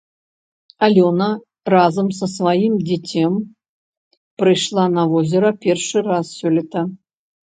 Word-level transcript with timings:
Алёна 0.85 1.27
разам 1.73 2.07
са 2.19 2.27
сваім 2.35 2.73
дзіцем 2.87 3.37
прыйшла 4.43 4.85
на 4.95 5.03
возера 5.11 5.49
першы 5.67 5.97
раз 6.11 6.25
сёлета. 6.39 6.81